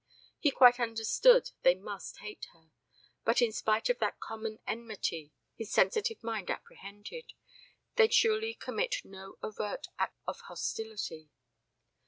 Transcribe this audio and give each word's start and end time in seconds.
He 0.39 0.49
quite 0.49 0.79
understood 0.79 1.51
they 1.61 1.75
must 1.75 2.21
hate 2.21 2.47
her, 2.53 2.71
but 3.23 3.39
in 3.39 3.51
spite 3.51 3.87
of 3.87 3.99
that 3.99 4.19
common 4.19 4.57
enmity 4.65 5.31
his 5.55 5.71
sensitive 5.71 6.23
mind 6.23 6.49
apprehended, 6.49 7.33
they'd 7.97 8.11
surely 8.11 8.55
commit 8.55 8.95
no 9.05 9.37
overt 9.43 9.89
act 9.99 10.17
of 10.25 10.39
hostility. 10.47 11.29